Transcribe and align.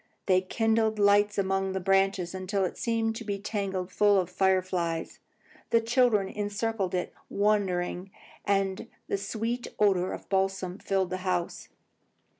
They 0.25 0.41
kindled 0.41 0.97
lights 0.97 1.37
among 1.37 1.73
the 1.73 1.79
branches 1.79 2.33
until 2.33 2.65
it 2.65 2.75
seemed 2.75 3.15
to 3.17 3.23
be 3.23 3.37
tangled 3.37 3.91
full 3.91 4.19
of 4.19 4.31
fire 4.31 4.63
flies. 4.63 5.19
The 5.69 5.79
children 5.79 6.27
encircled 6.27 6.95
it, 6.95 7.13
wondering, 7.29 8.09
and 8.43 8.87
the 9.07 9.17
sweet 9.19 9.67
odour 9.77 10.11
of 10.11 10.21
the 10.23 10.27
balsam 10.29 10.79
filled 10.79 11.11
the 11.11 11.17
house. 11.17 11.69